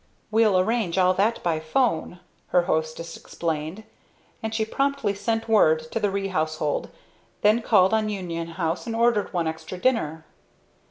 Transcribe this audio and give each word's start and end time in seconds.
"We'll 0.31 0.57
arrange 0.57 0.97
all 0.97 1.13
that 1.13 1.43
by 1.43 1.59
'phone," 1.59 2.19
her 2.47 2.63
hostess 2.63 3.15
explained; 3.15 3.83
and 4.41 4.51
she 4.51 4.65
promptly 4.65 5.13
sent 5.13 5.47
word 5.47 5.91
to 5.91 5.99
the 5.99 6.09
Ree 6.09 6.29
household, 6.29 6.89
then 7.43 7.61
called 7.61 7.93
up 7.93 8.09
Union 8.09 8.47
House 8.47 8.87
and 8.87 8.95
ordered 8.95 9.31
one 9.31 9.45
extra 9.47 9.77
dinner. 9.77 10.25